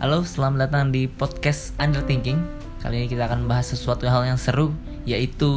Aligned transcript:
Halo, 0.00 0.24
selamat 0.24 0.64
datang 0.64 0.96
di 0.96 1.04
podcast 1.04 1.76
Underthinking. 1.76 2.40
Kali 2.80 3.04
ini 3.04 3.06
kita 3.12 3.28
akan 3.28 3.44
bahas 3.44 3.68
sesuatu 3.68 4.08
hal 4.08 4.24
yang 4.24 4.40
seru, 4.40 4.72
yaitu 5.04 5.52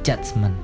judgment. 0.00 0.56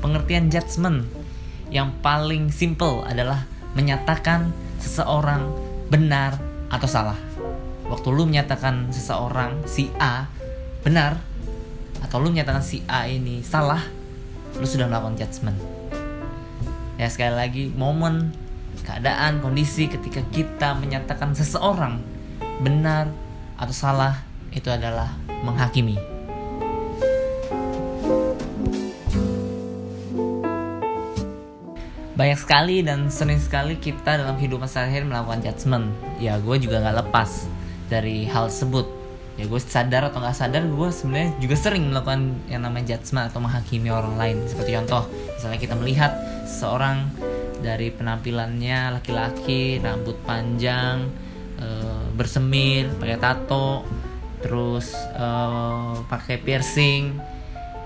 Pengertian 0.00 0.48
judgment 0.48 1.04
yang 1.68 1.92
paling 2.00 2.48
simple 2.48 3.04
adalah 3.04 3.44
menyatakan 3.76 4.56
seseorang 4.80 5.52
benar 5.92 6.40
atau 6.72 6.88
salah. 6.88 7.23
Waktu 7.94 8.10
lu 8.10 8.26
menyatakan 8.26 8.90
seseorang 8.90 9.70
si 9.70 9.86
A 10.02 10.26
benar 10.82 11.14
atau 12.02 12.18
lu 12.18 12.34
menyatakan 12.34 12.58
si 12.58 12.82
A 12.90 13.06
ini 13.06 13.38
salah, 13.46 13.86
lu 14.58 14.66
sudah 14.66 14.90
melakukan 14.90 15.14
judgment. 15.14 15.54
Ya 16.98 17.06
sekali 17.06 17.38
lagi 17.38 17.64
momen, 17.70 18.34
keadaan, 18.82 19.38
kondisi 19.38 19.86
ketika 19.86 20.26
kita 20.34 20.74
menyatakan 20.74 21.38
seseorang 21.38 22.02
benar 22.66 23.14
atau 23.54 23.70
salah 23.70 24.26
itu 24.50 24.66
adalah 24.74 25.14
menghakimi. 25.46 25.94
banyak 32.14 32.38
sekali 32.38 32.86
dan 32.86 33.10
sering 33.10 33.42
sekali 33.42 33.74
kita 33.74 34.22
dalam 34.22 34.38
kehidupan 34.38 34.70
sehari-hari 34.70 35.02
melakukan 35.02 35.42
judgement 35.42 35.90
ya 36.22 36.38
gue 36.38 36.56
juga 36.62 36.78
nggak 36.78 37.02
lepas 37.02 37.50
dari 37.88 38.24
hal 38.28 38.48
tersebut. 38.48 38.86
Ya 39.34 39.50
gue 39.50 39.58
sadar 39.58 40.14
atau 40.14 40.22
nggak 40.22 40.36
sadar 40.36 40.62
gue 40.62 40.88
sebenarnya 40.94 41.34
juga 41.42 41.58
sering 41.58 41.90
melakukan 41.90 42.38
yang 42.46 42.62
namanya 42.62 42.94
judgement 42.94 43.26
atau 43.26 43.42
menghakimi 43.42 43.90
orang 43.90 44.14
lain. 44.14 44.36
Seperti 44.46 44.78
contoh 44.78 45.10
misalnya 45.10 45.58
kita 45.58 45.74
melihat 45.74 46.12
seorang 46.46 47.10
dari 47.58 47.90
penampilannya 47.90 49.00
laki-laki 49.00 49.82
rambut 49.82 50.20
panjang 50.22 51.10
e, 51.58 51.66
bersemir 52.14 52.92
pakai 53.00 53.18
tato 53.18 53.82
terus 54.38 54.94
e, 54.94 55.26
pakai 56.06 56.38
piercing. 56.38 57.18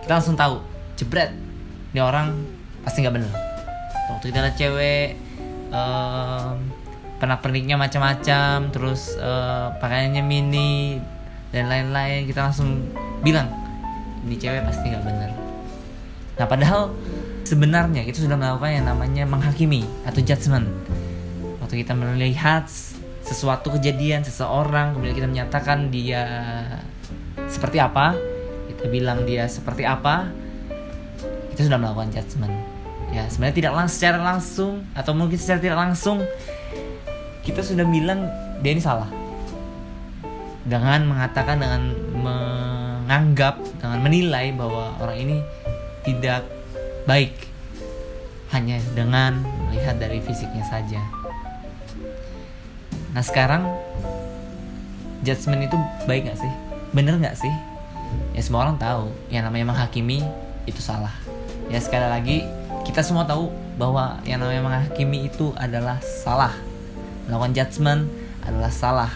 Kita 0.04 0.20
langsung 0.20 0.36
tahu 0.36 0.60
jebret 1.00 1.32
ini 1.96 2.00
orang 2.04 2.36
pasti 2.84 3.00
nggak 3.00 3.14
bener. 3.16 3.32
Waktu 4.12 4.24
kita 4.28 4.38
lihat 4.44 4.56
cewek 4.60 5.08
um, 5.72 6.56
pernah 7.18 7.42
perniknya 7.42 7.74
macam-macam 7.74 8.70
terus 8.70 9.18
uh, 9.18 9.74
pakaiannya 9.82 10.22
mini 10.22 11.02
dan 11.50 11.66
lain-lain 11.66 12.30
kita 12.30 12.46
langsung 12.46 12.94
bilang 13.26 13.50
ini 14.22 14.38
cewek 14.38 14.62
pasti 14.62 14.86
nggak 14.90 15.04
bener. 15.04 15.30
Nah 16.38 16.46
padahal 16.46 16.94
sebenarnya 17.42 18.06
kita 18.06 18.22
sudah 18.22 18.38
melakukan 18.38 18.70
yang 18.70 18.86
namanya 18.86 19.24
menghakimi 19.26 19.82
atau 20.06 20.22
judgement. 20.22 20.66
Waktu 21.58 21.82
kita 21.82 21.92
melihat 21.98 22.70
sesuatu 23.26 23.74
kejadian 23.76 24.24
seseorang 24.24 24.96
kemudian 24.96 25.16
kita 25.18 25.28
menyatakan 25.28 25.92
dia 25.92 26.24
seperti 27.44 27.76
apa 27.76 28.16
kita 28.72 28.88
bilang 28.88 29.28
dia 29.28 29.44
seperti 29.50 29.84
apa 29.84 30.30
kita 31.52 31.66
sudah 31.66 31.78
melakukan 31.82 32.14
judgement. 32.14 32.54
Ya 33.10 33.26
sebenarnya 33.26 33.56
tidak 33.56 33.72
langsung 33.74 33.96
secara 33.98 34.18
langsung 34.20 34.72
atau 34.92 35.12
mungkin 35.16 35.40
secara 35.40 35.58
tidak 35.58 35.78
langsung 35.80 36.22
kita 37.48 37.64
sudah 37.64 37.88
bilang 37.88 38.28
dia 38.60 38.76
ini 38.76 38.82
salah. 38.84 39.08
Dengan 40.68 41.08
mengatakan 41.08 41.56
dengan 41.56 41.96
menganggap 42.12 43.56
dengan 43.80 44.04
menilai 44.04 44.52
bahwa 44.52 44.92
orang 45.00 45.16
ini 45.16 45.36
tidak 46.04 46.44
baik. 47.08 47.32
Hanya 48.52 48.76
dengan 48.92 49.40
melihat 49.68 49.96
dari 49.96 50.20
fisiknya 50.20 50.64
saja. 50.68 51.00
Nah 53.16 53.24
sekarang 53.24 53.64
judgement 55.24 55.64
itu 55.64 55.76
baik 56.04 56.28
gak 56.28 56.40
sih? 56.44 56.52
Bener 56.92 57.16
gak 57.16 57.36
sih? 57.40 57.52
Ya 58.36 58.44
semua 58.44 58.68
orang 58.68 58.76
tahu. 58.76 59.08
Yang 59.32 59.48
namanya 59.48 59.72
menghakimi 59.72 60.20
itu 60.68 60.80
salah. 60.84 61.12
Ya 61.72 61.80
sekali 61.80 62.08
lagi 62.08 62.38
kita 62.84 63.00
semua 63.00 63.24
tahu 63.24 63.48
bahwa 63.80 64.20
yang 64.28 64.40
namanya 64.40 64.64
menghakimi 64.64 65.28
itu 65.28 65.52
adalah 65.56 66.00
salah 66.00 66.67
melakukan 67.28 67.52
judgement 67.52 68.02
adalah 68.42 68.72
salah. 68.72 69.12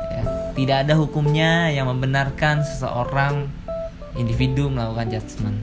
Ya, 0.00 0.22
tidak 0.56 0.76
ada 0.88 0.96
hukumnya 0.96 1.68
yang 1.68 1.92
membenarkan 1.92 2.64
seseorang 2.64 3.52
individu 4.16 4.72
melakukan 4.72 5.12
judgement. 5.12 5.60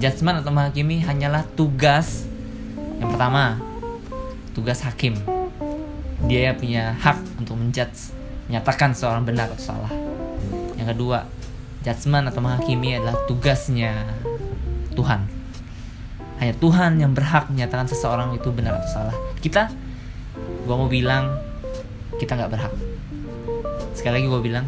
Judgement 0.00 0.40
atau 0.40 0.52
menghakimi 0.52 1.04
hanyalah 1.04 1.44
tugas 1.54 2.24
yang 2.96 3.12
pertama 3.12 3.60
tugas 4.56 4.80
hakim. 4.80 5.20
Dia 6.24 6.56
punya 6.56 6.96
hak 6.96 7.44
untuk 7.44 7.60
menjudge 7.60 8.16
menyatakan 8.48 8.96
seorang 8.96 9.28
benar 9.28 9.52
atau 9.52 9.76
salah. 9.76 9.92
Yang 10.80 10.96
kedua 10.96 11.28
judgement 11.84 12.26
atau 12.32 12.40
menghakimi 12.40 12.96
adalah 12.96 13.14
tugasnya 13.28 13.92
Tuhan. 14.96 15.28
Hanya 16.40 16.54
Tuhan 16.56 17.00
yang 17.00 17.12
berhak 17.12 17.48
menyatakan 17.52 17.88
seseorang 17.88 18.32
itu 18.36 18.48
benar 18.52 18.80
atau 18.80 18.90
salah. 18.90 19.16
Kita 19.40 19.68
gue 20.66 20.74
mau 20.74 20.90
bilang 20.90 21.38
kita 22.18 22.34
nggak 22.34 22.50
berhak. 22.50 22.74
Sekali 23.94 24.20
lagi 24.20 24.26
gue 24.26 24.42
bilang 24.42 24.66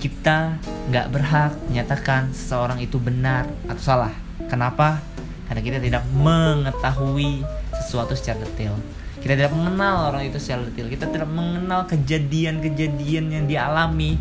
kita 0.00 0.56
nggak 0.88 1.06
berhak 1.12 1.52
menyatakan 1.68 2.32
seseorang 2.32 2.80
itu 2.80 2.96
benar 2.96 3.44
atau 3.68 3.82
salah. 3.84 4.12
Kenapa? 4.48 5.04
Karena 5.44 5.60
kita 5.60 5.78
tidak 5.84 6.02
mengetahui 6.16 7.44
sesuatu 7.84 8.16
secara 8.16 8.40
detail. 8.48 8.72
Kita 9.20 9.36
tidak 9.36 9.52
mengenal 9.52 10.12
orang 10.12 10.28
itu 10.28 10.40
secara 10.40 10.64
detail. 10.64 10.88
Kita 10.88 11.08
tidak 11.08 11.28
mengenal 11.28 11.84
kejadian-kejadian 11.88 13.24
yang 13.32 13.44
dialami 13.44 14.16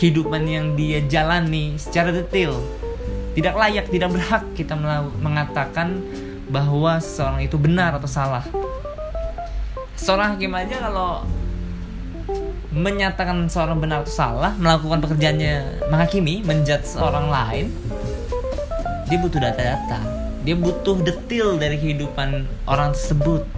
hidupan 0.00 0.44
yang 0.44 0.66
dia 0.76 1.04
jalani 1.04 1.76
secara 1.76 2.12
detail. 2.12 2.60
Tidak 3.32 3.54
layak, 3.56 3.88
tidak 3.88 4.12
berhak 4.12 4.44
kita 4.56 4.76
mengatakan 5.20 6.04
bahwa 6.52 7.00
seorang 7.00 7.42
itu 7.42 7.56
benar 7.56 7.96
atau 7.96 8.06
salah. 8.06 8.44
Seorang 9.94 10.36
hakim 10.36 10.52
aja 10.54 10.76
kalau 10.90 11.22
menyatakan 12.74 13.46
seorang 13.46 13.78
benar 13.78 14.02
atau 14.02 14.10
salah, 14.10 14.52
melakukan 14.58 15.04
pekerjaannya 15.04 15.86
menghakimi, 15.88 16.42
menjudge 16.42 16.98
seorang 16.98 17.30
lain, 17.30 17.70
dia 19.06 19.18
butuh 19.22 19.38
data-data. 19.38 20.00
Dia 20.44 20.56
butuh 20.58 21.00
detail 21.00 21.56
dari 21.56 21.80
kehidupan 21.80 22.44
orang 22.68 22.92
tersebut. 22.92 23.48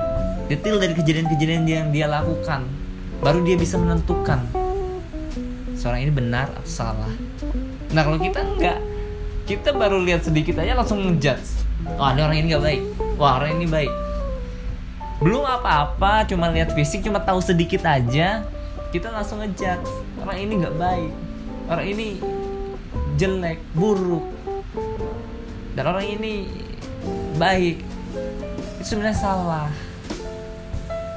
Detail 0.47 0.79
dari 0.79 0.95
kejadian-kejadian 0.95 1.65
yang 1.67 1.89
dia 1.91 2.07
lakukan. 2.07 2.63
Baru 3.19 3.43
dia 3.43 3.59
bisa 3.59 3.81
menentukan 3.81 4.45
seorang 5.75 6.07
ini 6.07 6.13
benar 6.15 6.53
atau 6.53 6.69
salah. 6.69 7.15
Nah 7.91 8.03
kalau 8.07 8.21
kita 8.21 8.45
enggak, 8.45 8.79
kita 9.47 9.71
baru 9.71 10.03
lihat 10.03 10.27
sedikit 10.27 10.59
aja 10.59 10.75
langsung 10.75 11.07
ngejudge 11.07 11.63
wah 11.95 12.11
ini 12.11 12.21
orang 12.27 12.37
ini 12.43 12.47
gak 12.51 12.65
baik 12.67 12.83
wah 13.15 13.39
orang 13.39 13.63
ini 13.63 13.67
baik 13.71 13.93
belum 15.26 15.42
apa-apa 15.42 16.22
cuma 16.31 16.47
lihat 16.54 16.70
fisik 16.70 17.03
cuma 17.03 17.19
tahu 17.19 17.42
sedikit 17.42 17.82
aja. 17.82 18.47
Kita 18.94 19.10
langsung 19.10 19.42
ngejudge. 19.42 19.91
Orang 20.22 20.38
ini 20.38 20.53
nggak 20.62 20.78
baik. 20.78 21.12
Orang 21.66 21.87
ini 21.91 22.22
jelek 23.19 23.59
buruk. 23.75 24.22
Dan 25.75 25.82
orang 25.82 26.06
ini 26.06 26.47
baik. 27.42 27.82
Itu 28.78 28.94
sebenarnya 28.94 29.19
salah. 29.19 29.66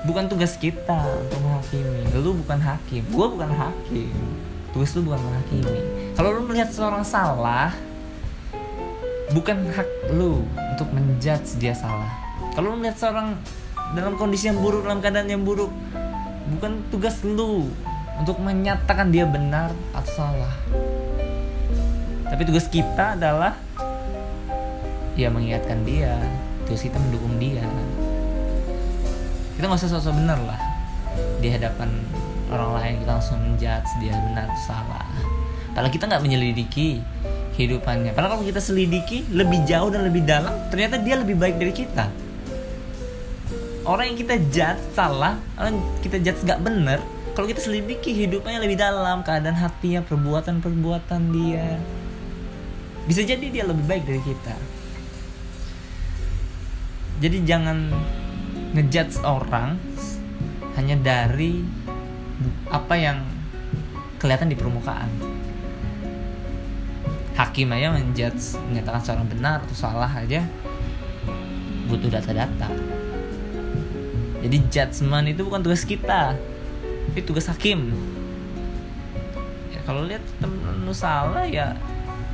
Bukan 0.09 0.25
tugas 0.25 0.57
kita 0.57 1.05
untuk 1.05 1.45
menghakimi. 1.45 2.09
Lu 2.17 2.33
bukan 2.41 2.57
hakim. 2.65 3.05
Gue 3.13 3.27
bukan 3.29 3.53
hakim. 3.53 4.09
Tugas 4.73 4.89
lu 4.97 5.05
bukan 5.05 5.21
menghakimi. 5.21 5.79
Kalau 6.17 6.33
lu 6.33 6.49
melihat 6.49 6.73
seorang 6.73 7.05
salah 7.05 7.77
bukan 9.29 9.69
hak 9.69 10.17
lu 10.17 10.41
untuk 10.73 10.89
menjudge 10.97 11.61
dia 11.61 11.77
salah. 11.77 12.09
Kalau 12.57 12.73
lu 12.73 12.81
melihat 12.81 12.97
seorang 12.97 13.37
dalam 13.93 14.13
kondisi 14.19 14.49
yang 14.49 14.59
buruk 14.61 14.85
dalam 14.85 15.01
keadaan 15.01 15.29
yang 15.29 15.41
buruk. 15.41 15.71
Bukan 16.49 16.89
tugas 16.89 17.21
lu 17.21 17.69
untuk 18.19 18.41
menyatakan 18.41 19.13
dia 19.13 19.25
benar 19.29 19.71
atau 19.93 20.11
salah. 20.11 20.53
Tapi 22.29 22.41
tugas 22.45 22.69
kita 22.69 23.17
adalah 23.17 23.57
ya 25.17 25.29
mengingatkan 25.33 25.81
dia. 25.85 26.17
Tugas 26.65 26.85
kita 26.85 26.97
mendukung 27.01 27.37
dia. 27.41 27.65
Kita 29.57 29.65
nggak 29.65 29.79
usah 29.81 29.91
sosok 29.97 30.13
benar 30.15 30.39
lah 30.45 30.59
di 31.41 31.49
hadapan 31.49 31.89
orang 32.53 32.71
lain. 32.77 32.93
Kita 33.01 33.11
langsung 33.17 33.39
menjudge 33.41 33.89
dia 34.01 34.13
benar 34.13 34.45
atau 34.49 34.63
salah. 34.69 35.05
Kalau 35.73 35.89
kita 35.89 36.09
nggak 36.09 36.23
menyelidiki 36.25 37.01
kehidupannya. 37.59 38.15
Karena 38.15 38.31
kalau 38.31 38.43
kita 38.47 38.63
selidiki 38.63 39.27
lebih 39.35 39.67
jauh 39.67 39.91
dan 39.91 40.07
lebih 40.07 40.23
dalam, 40.23 40.55
ternyata 40.71 40.95
dia 41.03 41.19
lebih 41.19 41.35
baik 41.35 41.59
dari 41.59 41.73
kita. 41.75 42.28
Orang 43.89 44.13
yang 44.13 44.21
kita 44.21 44.37
judge 44.53 44.93
salah, 44.93 45.41
orang 45.57 45.73
yang 45.73 45.81
kita 46.05 46.21
judge 46.21 46.45
gak 46.45 46.61
bener, 46.61 47.01
kalau 47.33 47.49
kita 47.49 47.57
selidiki 47.57 48.13
hidupnya 48.13 48.61
lebih 48.61 48.77
dalam 48.77 49.25
keadaan 49.25 49.57
hatinya 49.57 50.05
perbuatan 50.05 50.61
perbuatan 50.61 51.33
dia 51.33 51.81
bisa 53.09 53.25
jadi 53.25 53.41
dia 53.49 53.65
lebih 53.65 53.81
baik 53.89 54.05
dari 54.05 54.21
kita. 54.21 54.55
Jadi 57.25 57.37
jangan 57.41 57.89
ngejudge 58.77 59.25
orang 59.25 59.81
hanya 60.77 60.93
dari 61.01 61.65
apa 62.69 62.93
yang 62.93 63.25
kelihatan 64.21 64.53
di 64.53 64.57
permukaan. 64.59 65.09
Hakim 67.33 67.73
aja 67.73 67.89
menjudge 67.89 68.61
menyatakan 68.69 69.01
seorang 69.01 69.25
benar 69.25 69.65
atau 69.65 69.73
salah 69.73 70.11
aja 70.13 70.45
butuh 71.89 72.13
data-data 72.13 72.98
jadi 74.39 74.57
judgement 74.71 75.25
itu 75.27 75.41
bukan 75.43 75.59
tugas 75.63 75.83
kita 75.83 76.35
itu 77.17 77.25
tugas 77.25 77.49
hakim. 77.49 77.89
Ya, 79.73 79.79
kalau 79.83 80.05
lihat 80.05 80.21
temen 80.37 80.85
lu 80.85 80.93
salah 80.93 81.43
ya 81.43 81.75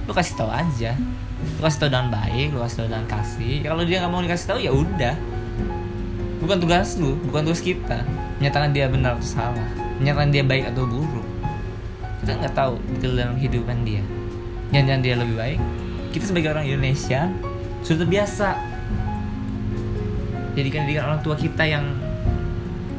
lu 0.05 0.13
kasih 0.13 0.35
tahu 0.37 0.51
aja. 0.51 0.93
Lu 1.57 1.61
kasih 1.63 1.79
tahu 1.85 1.89
dengan 1.89 2.13
baik 2.13 2.53
lu 2.53 2.59
kasih 2.61 2.77
tahu 2.83 2.87
dengan 2.91 3.07
kasih. 3.09 3.65
Ya, 3.65 3.67
kalau 3.73 3.83
dia 3.87 3.97
nggak 4.03 4.11
mau 4.11 4.21
dikasih 4.21 4.47
tahu 4.47 4.59
ya 4.61 4.71
udah. 4.75 5.15
Bukan 6.43 6.57
tugas 6.61 6.99
lu 6.99 7.17
bukan 7.25 7.41
tugas 7.47 7.63
kita. 7.63 8.05
Menyatakan 8.37 8.75
dia 8.75 8.85
benar 8.91 9.17
atau 9.17 9.25
salah 9.25 9.85
menyatakan 9.99 10.29
dia 10.31 10.43
baik 10.43 10.67
atau 10.75 10.83
buruk. 10.83 11.27
Kita 12.21 12.31
nggak 12.41 12.55
tahu 12.57 12.73
detail 12.95 13.13
dalam 13.15 13.35
kehidupan 13.39 13.77
dia. 13.87 14.03
Jangan-jangan 14.73 15.01
dia 15.01 15.15
lebih 15.15 15.35
baik. 15.39 15.59
Kita 16.11 16.23
sebagai 16.31 16.49
orang 16.51 16.65
Indonesia 16.67 17.31
sudah 17.85 18.03
terbiasa 18.03 18.74
jadikan 20.55 20.87
didikan 20.87 21.11
orang 21.11 21.21
tua 21.21 21.35
kita 21.35 21.67
yang 21.67 21.83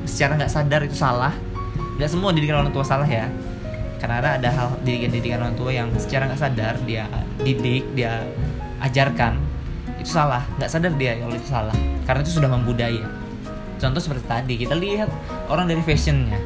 secara 0.04 0.36
nggak 0.38 0.52
sadar 0.52 0.80
itu 0.84 0.96
salah. 0.96 1.34
Nggak 1.96 2.10
semua 2.12 2.30
didikan 2.36 2.60
orang 2.62 2.70
tua 2.70 2.84
salah 2.84 3.08
ya. 3.08 3.26
Karena 3.96 4.20
ada, 4.20 4.30
ada 4.36 4.50
hal 4.52 4.68
didikan 4.84 5.10
didikan 5.10 5.38
orang 5.42 5.56
tua 5.56 5.72
yang 5.72 5.88
secara 5.96 6.28
nggak 6.28 6.40
sadar 6.40 6.76
dia 6.84 7.08
didik 7.40 7.88
dia 7.96 8.22
ajarkan 8.84 9.40
itu 9.98 10.12
salah. 10.12 10.44
Nggak 10.60 10.70
sadar 10.70 10.92
dia 10.94 11.16
kalau 11.16 11.34
itu 11.34 11.48
salah. 11.48 11.76
Karena 12.04 12.20
itu 12.22 12.32
sudah 12.36 12.52
membudaya. 12.52 13.08
Contoh 13.76 14.00
seperti 14.00 14.24
tadi 14.28 14.54
kita 14.60 14.76
lihat 14.76 15.08
orang 15.48 15.66
dari 15.66 15.80
fashionnya. 15.80 16.38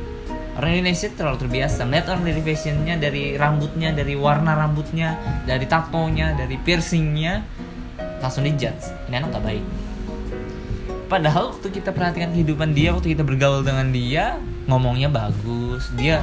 Orang 0.59 0.79
Indonesia 0.79 1.11
terlalu 1.15 1.47
terbiasa. 1.47 1.87
Melihat 1.87 2.07
orang 2.15 2.25
dari 2.27 2.41
fashionnya 2.43 2.95
dari 2.99 3.35
rambutnya 3.35 3.91
dari 3.95 4.15
warna 4.15 4.55
rambutnya 4.55 5.19
dari 5.47 5.67
tatonya 5.67 6.39
dari 6.39 6.55
piercingnya 6.55 7.43
langsung 8.23 8.47
dijudge. 8.47 9.11
Ini 9.11 9.15
anak 9.23 9.41
gak 9.41 9.47
baik 9.47 9.80
padahal 11.11 11.51
waktu 11.51 11.75
kita 11.75 11.91
perhatikan 11.91 12.31
kehidupan 12.31 12.71
dia 12.71 12.95
waktu 12.95 13.19
kita 13.19 13.27
bergaul 13.27 13.67
dengan 13.67 13.91
dia 13.91 14.39
ngomongnya 14.71 15.11
bagus. 15.11 15.91
Dia 15.99 16.23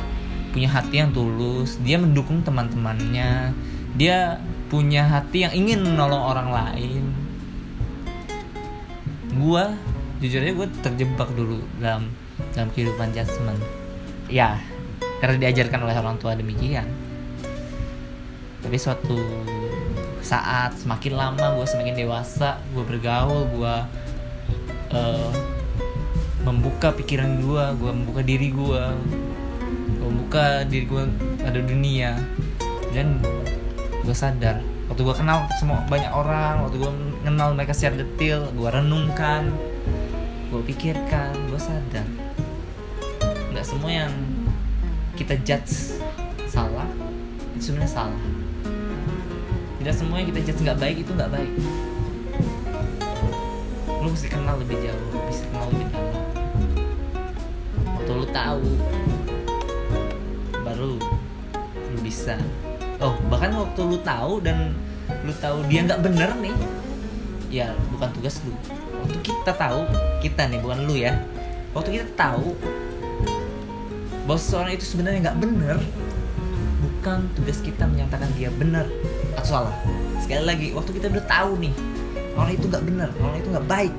punya 0.56 0.72
hati 0.72 1.04
yang 1.04 1.12
tulus. 1.12 1.75
Dia 1.84 2.00
mendukung 2.00 2.39
teman-temannya. 2.48 3.51
Dia 4.00 4.39
punya 4.72 5.04
hati 5.04 5.44
yang 5.44 5.54
ingin 5.54 5.84
menolong 5.84 6.24
orang 6.24 6.50
lain. 6.56 7.04
Gue 9.36 9.63
jujur 10.24 10.42
aja 10.42 10.54
gue 10.56 10.68
terjebak 10.81 11.30
dulu 11.36 11.60
dalam 11.84 12.07
dalam 12.56 12.72
kehidupan 12.72 13.12
jasmine. 13.12 13.60
Ya 14.31 14.56
karena 15.19 15.36
diajarkan 15.44 15.84
oleh 15.84 16.00
orang 16.00 16.16
tua 16.16 16.31
demikian. 16.39 16.88
Tapi 18.63 18.78
suatu 18.80 19.19
saat 20.24 20.75
semakin 20.80 21.13
lama 21.16 21.56
gue 21.60 21.68
semakin 21.68 21.95
dewasa 21.95 22.60
gue 22.75 22.84
bergaul 22.84 23.48
gue 23.48 23.75
uh, 24.94 25.31
membuka 26.48 26.95
pikiran 26.95 27.44
gue 27.44 27.63
gue 27.75 27.92
membuka 27.92 28.22
diri 28.24 28.50
gue 28.56 28.84
gue 30.00 30.07
membuka 30.07 30.63
diri 30.68 30.86
gue 30.88 31.04
pada 31.44 31.60
dunia. 31.60 32.16
Dan 32.95 33.19
gue 34.07 34.16
sadar 34.16 34.63
waktu 34.88 35.04
gue 35.04 35.16
kenal 35.19 35.44
semua 35.60 35.84
banyak 35.92 36.07
orang 36.16 36.63
waktu 36.63 36.80
gue 36.80 36.92
kenal 37.28 37.51
mereka 37.51 37.75
secara 37.75 38.07
detail 38.07 38.48
gue 38.56 38.69
renungkan 38.72 39.51
gue 40.48 40.62
pikirkan 40.63 41.36
gue 41.51 41.60
sadar. 41.60 42.07
Nggak 43.51 43.66
semua 43.68 43.92
yang 43.92 44.13
kita 45.19 45.36
judge 45.44 46.00
salah 46.48 46.88
itu 47.57 47.74
sebenarnya 47.74 47.92
salah. 47.92 48.24
Tidak 49.84 49.94
semua 49.94 50.24
yang 50.24 50.28
kita 50.31 50.42
judge 50.48 50.62
nggak 50.63 50.80
baik 50.80 50.98
itu 51.04 51.12
nggak 51.12 51.31
baik 51.36 51.51
lu 54.07 54.15
mesti 54.15 54.31
kenal 54.31 54.56
lebih 54.56 54.80
jauh 54.88 55.19
mesti 55.27 55.44
kenal 55.51 55.68
lebih 55.68 55.88
dalam 55.92 56.24
waktu 57.92 58.12
lu 58.15 58.27
tahu 58.31 58.69
baru 60.63 60.95
lu 61.92 62.00
bisa. 62.00 62.39
Oh 63.04 63.19
bahkan 63.27 63.51
waktu 63.51 63.83
lu 63.83 64.00
tahu 64.07 64.39
dan 64.39 64.71
lu 65.27 65.36
tahu 65.44 65.59
dia 65.68 65.83
nggak 65.83 66.00
bener 66.07 66.31
nih 66.39 66.56
ya 67.51 67.75
bukan 67.92 68.07
tugas 68.15 68.39
lu. 68.48 68.56
Waktu 69.04 69.19
kita 69.27 69.51
tahu 69.51 69.83
kita 70.24 70.56
nih 70.56 70.63
bukan 70.63 70.88
lu 70.88 70.95
ya. 70.95 71.12
Waktu 71.75 72.00
kita 72.00 72.07
tahu 72.15 72.56
bahwa 74.24 74.39
seseorang 74.39 74.71
itu 74.71 74.88
sebenarnya 74.88 75.19
nggak 75.27 75.39
bener 75.44 75.77
bukan 76.80 77.27
tugas 77.36 77.60
kita 77.60 77.83
menyatakan 77.83 78.31
dia 78.39 78.48
benar 78.56 78.88
atau 79.36 79.68
salah. 79.68 79.75
Sekali 80.24 80.48
lagi 80.48 80.68
waktu 80.71 80.95
kita 80.95 81.12
udah 81.12 81.27
tahu 81.27 81.60
nih 81.60 81.75
orang 82.38 82.54
itu 82.54 82.66
nggak 82.69 82.86
benar 82.86 83.10
orang 83.18 83.38
itu 83.42 83.50
nggak 83.50 83.68
baik. 83.68 83.95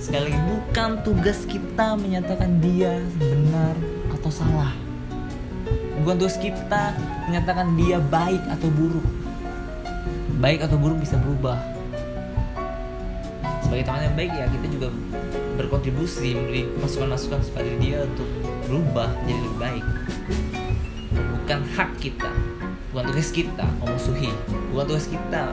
Sekali 0.00 0.22
lagi 0.30 0.40
bukan 0.48 0.90
tugas 1.04 1.38
kita 1.44 1.86
menyatakan 2.00 2.50
dia 2.58 3.04
benar 3.20 3.74
atau 4.16 4.30
salah. 4.32 4.72
Bukan 6.02 6.16
tugas 6.16 6.38
kita 6.40 6.96
menyatakan 7.28 7.76
dia 7.76 8.00
baik 8.00 8.40
atau 8.48 8.68
buruk. 8.72 9.06
Baik 10.40 10.64
atau 10.64 10.76
buruk 10.80 10.98
bisa 11.02 11.20
berubah. 11.20 11.58
Sebagai 13.66 13.84
teman 13.84 14.06
yang 14.06 14.16
baik 14.16 14.32
ya 14.32 14.46
kita 14.46 14.66
juga 14.70 14.88
berkontribusi 15.58 16.38
memberi 16.38 16.70
masukan-masukan 16.78 17.40
supaya 17.42 17.70
dia 17.82 18.06
untuk 18.06 18.28
berubah 18.66 19.10
jadi 19.26 19.40
lebih 19.42 19.58
baik. 19.58 19.86
Bukan 21.16 21.60
hak 21.74 21.90
kita 21.98 22.30
bukan 22.96 23.12
tugas 23.12 23.28
kita 23.28 23.66
memusuhi 23.76 24.32
bukan 24.72 24.84
tugas 24.88 25.04
kita 25.04 25.52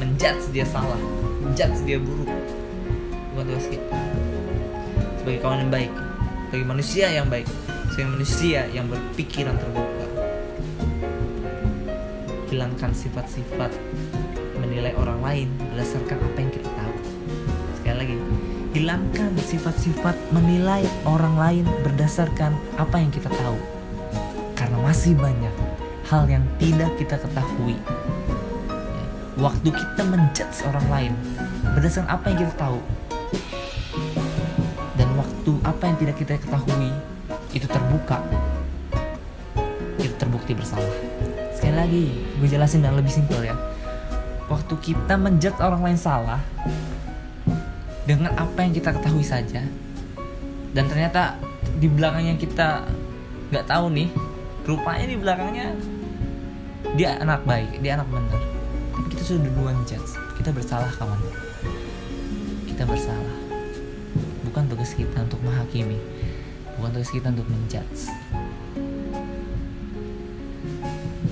menjudge 0.00 0.48
dia 0.50 0.64
salah 0.64 0.96
menjudge 1.44 1.84
dia 1.84 2.00
buruk. 2.00 2.28
Bukan 3.36 3.44
tugas 3.52 3.68
kita 3.68 4.00
sebagai 5.20 5.40
kawan 5.44 5.68
yang 5.68 5.72
baik 5.72 5.92
sebagai 6.48 6.66
manusia 6.66 7.06
yang 7.12 7.28
baik 7.28 7.46
sebagai 7.92 8.10
manusia 8.16 8.60
yang 8.72 8.88
berpikiran 8.88 9.54
terbuka. 9.60 10.06
Hilangkan 12.50 12.90
sifat-sifat 12.96 13.70
menilai 14.58 14.96
orang 14.96 15.20
lain 15.22 15.48
berdasarkan 15.70 16.18
apa 16.18 16.38
yang 16.40 16.50
kita 16.50 16.70
tahu. 16.72 16.96
Sekali 17.78 17.96
lagi 18.00 18.16
hilangkan 18.70 19.30
sifat-sifat 19.38 20.16
menilai 20.32 20.82
orang 21.04 21.36
lain 21.36 21.64
berdasarkan 21.84 22.56
apa 22.80 22.96
yang 22.98 23.12
kita 23.12 23.28
tahu. 23.30 23.58
Karena 24.56 24.80
masih 24.82 25.14
banyak 25.14 25.54
hal 26.10 26.26
yang 26.26 26.42
tidak 26.58 26.90
kita 26.98 27.16
ketahui 27.22 27.78
waktu 29.40 29.72
kita 29.72 30.02
menjudge 30.04 30.68
orang 30.68 30.86
lain 30.92 31.12
berdasarkan 31.72 32.12
apa 32.12 32.24
yang 32.28 32.38
kita 32.44 32.54
tahu 32.60 32.80
dan 35.00 35.08
waktu 35.16 35.52
apa 35.64 35.82
yang 35.88 35.96
tidak 35.96 36.16
kita 36.20 36.32
ketahui 36.36 36.92
itu 37.56 37.66
terbuka. 37.66 38.20
Itu 39.96 40.14
terbukti 40.20 40.52
bersalah. 40.52 40.92
Sekali 41.56 41.74
lagi 41.74 42.04
gue 42.36 42.48
jelasin 42.48 42.84
dan 42.84 42.94
lebih 42.94 43.10
simpel 43.10 43.40
ya. 43.42 43.56
Waktu 44.52 44.74
kita 44.82 45.16
menjudge 45.16 45.56
orang 45.62 45.82
lain 45.88 45.98
salah 45.98 46.42
dengan 48.04 48.34
apa 48.36 48.60
yang 48.60 48.76
kita 48.76 48.92
ketahui 48.92 49.24
saja 49.24 49.62
dan 50.74 50.84
ternyata 50.90 51.38
di 51.78 51.86
belakangnya 51.86 52.34
kita 52.36 52.82
nggak 53.54 53.66
tahu 53.70 53.86
nih 53.94 54.10
rupanya 54.66 55.06
di 55.06 55.16
belakangnya 55.18 55.66
dia 56.98 57.18
anak 57.22 57.46
baik 57.46 57.78
dia 57.78 57.94
anak 57.98 58.10
benar 58.10 58.49
kita 59.30 59.38
sudah 59.38 59.46
duluan 59.54 59.78
judge 59.86 60.10
kita 60.34 60.50
bersalah 60.50 60.90
kawan. 60.98 61.22
Kita 62.66 62.82
bersalah. 62.82 63.36
Bukan 64.42 64.66
tugas 64.66 64.90
kita 64.98 65.22
untuk 65.22 65.38
menghakimi. 65.46 66.02
Bukan 66.74 66.90
tugas 66.98 67.14
kita 67.14 67.30
untuk 67.30 67.46
menjudge 67.46 68.10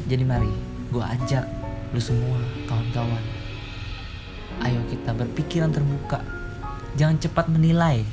jadi 0.09 0.25
mari 0.25 0.49
gue 0.95 1.03
ajak 1.03 1.43
lu 1.91 1.99
semua 1.99 2.39
kawan-kawan. 2.71 3.25
Ayo 4.63 4.79
kita 4.89 5.11
berpikiran 5.19 5.75
terbuka. 5.75 6.23
Jangan 6.95 7.19
cepat 7.19 7.51
menilai. 7.51 8.07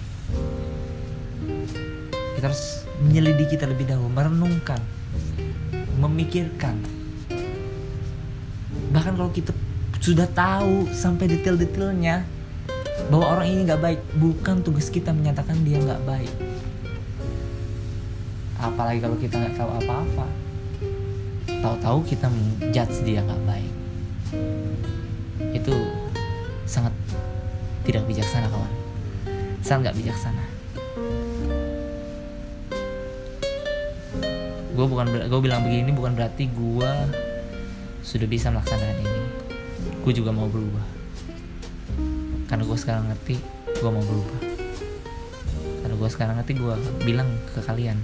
Kita 2.36 2.46
harus 2.50 2.90
menyelidiki 3.06 3.56
terlebih 3.56 3.86
dahulu 3.86 4.10
merenungkan 4.10 4.82
memikirkan. 6.02 6.82
Bahkan 8.92 9.14
kalau 9.16 9.32
kita 9.32 9.56
sudah 10.06 10.30
tahu 10.30 10.86
sampai 10.94 11.26
detail-detailnya 11.34 12.22
bahwa 13.10 13.26
orang 13.26 13.50
ini 13.50 13.66
nggak 13.66 13.82
baik. 13.82 14.02
Bukan 14.22 14.62
tugas 14.62 14.94
kita 14.94 15.10
menyatakan 15.10 15.58
dia 15.66 15.82
nggak 15.82 16.06
baik. 16.06 16.30
Apalagi 18.62 19.02
kalau 19.02 19.18
kita 19.18 19.42
nggak 19.42 19.58
tahu 19.58 19.70
apa-apa. 19.82 20.28
Tahu-tahu 21.50 22.06
kita 22.06 22.30
menjudge 22.30 23.02
dia 23.02 23.26
nggak 23.26 23.44
baik. 23.50 23.74
Itu 25.58 25.74
sangat 26.70 26.94
tidak 27.82 28.06
bijaksana 28.06 28.46
kawan. 28.54 28.74
Sangat 29.66 29.90
nggak 29.90 29.98
bijaksana. 30.06 30.46
Gue 34.70 34.86
bukan 34.86 35.10
gue 35.10 35.40
bilang 35.42 35.66
begini 35.66 35.90
bukan 35.90 36.14
berarti 36.14 36.46
gue 36.54 36.92
sudah 38.06 38.28
bisa 38.30 38.54
melaksanakan 38.54 39.02
ini 39.02 39.25
gue 40.06 40.14
juga 40.14 40.30
mau 40.30 40.46
berubah. 40.46 40.86
Karena 42.46 42.62
gue 42.62 42.78
sekarang 42.78 43.10
ngerti 43.10 43.42
gue 43.82 43.90
mau 43.90 44.06
berubah. 44.06 44.40
Karena 45.82 45.96
gue 45.98 46.10
sekarang 46.14 46.36
ngerti 46.38 46.54
gue 46.62 46.76
bilang 47.02 47.30
ke 47.50 47.60
kalian. 47.66 47.98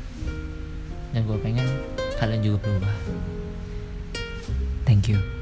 Dan 1.14 1.30
gue 1.30 1.38
pengen 1.38 1.70
kalian 2.18 2.42
juga 2.42 2.58
berubah. 2.66 2.94
Thank 4.90 5.14
you 5.14 5.41